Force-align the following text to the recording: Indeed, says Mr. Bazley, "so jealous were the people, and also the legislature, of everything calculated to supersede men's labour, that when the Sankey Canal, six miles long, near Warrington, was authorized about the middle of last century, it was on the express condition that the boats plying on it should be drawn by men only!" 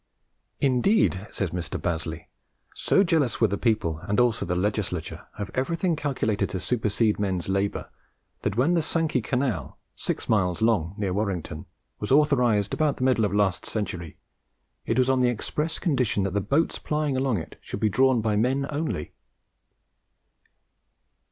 Indeed, 0.59 1.27
says 1.29 1.51
Mr. 1.51 1.79
Bazley, 1.79 2.27
"so 2.73 3.03
jealous 3.03 3.39
were 3.39 3.49
the 3.49 3.55
people, 3.59 3.99
and 4.01 4.19
also 4.19 4.47
the 4.47 4.55
legislature, 4.55 5.27
of 5.37 5.51
everything 5.53 5.95
calculated 5.95 6.49
to 6.49 6.59
supersede 6.59 7.19
men's 7.19 7.47
labour, 7.47 7.87
that 8.41 8.57
when 8.57 8.73
the 8.73 8.81
Sankey 8.81 9.21
Canal, 9.21 9.77
six 9.95 10.27
miles 10.27 10.59
long, 10.59 10.95
near 10.97 11.13
Warrington, 11.13 11.67
was 11.99 12.11
authorized 12.11 12.73
about 12.73 12.97
the 12.97 13.03
middle 13.03 13.25
of 13.25 13.31
last 13.31 13.63
century, 13.67 14.17
it 14.87 14.97
was 14.97 15.07
on 15.07 15.21
the 15.21 15.29
express 15.29 15.77
condition 15.77 16.23
that 16.23 16.33
the 16.33 16.41
boats 16.41 16.79
plying 16.79 17.15
on 17.23 17.37
it 17.37 17.59
should 17.61 17.79
be 17.79 17.87
drawn 17.87 18.21
by 18.21 18.35
men 18.35 18.65
only!" 18.71 19.13